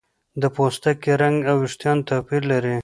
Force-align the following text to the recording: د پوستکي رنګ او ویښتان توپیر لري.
د 0.41 0.43
پوستکي 0.55 1.11
رنګ 1.21 1.37
او 1.49 1.55
ویښتان 1.63 1.97
توپیر 2.09 2.41
لري. 2.51 2.75